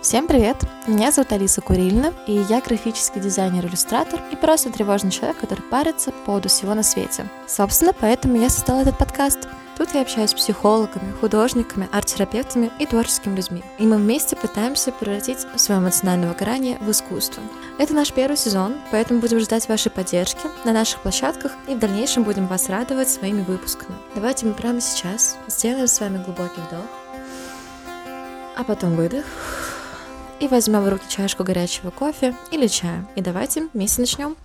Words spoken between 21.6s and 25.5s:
и в дальнейшем будем вас радовать своими выпусками. Давайте мы прямо сейчас